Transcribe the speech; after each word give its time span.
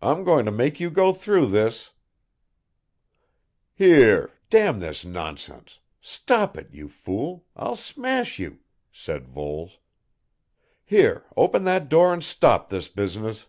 "I'm 0.00 0.24
going 0.24 0.46
to 0.46 0.50
make 0.50 0.80
you 0.80 0.90
go 0.90 1.12
through 1.12 1.46
this" 1.50 1.92
"Here, 3.72 4.32
d 4.50 4.58
n 4.58 4.80
this 4.80 5.04
nonsense 5.04 5.78
stop 6.00 6.58
it 6.58 6.72
you 6.74 6.88
fool, 6.88 7.46
I'll 7.54 7.76
smash 7.76 8.40
you," 8.40 8.58
said 8.90 9.28
Voles. 9.28 9.78
"Here, 10.84 11.24
open 11.36 11.62
that 11.62 11.88
door 11.88 12.12
and 12.12 12.24
stop 12.24 12.68
this 12.68 12.88
business." 12.88 13.46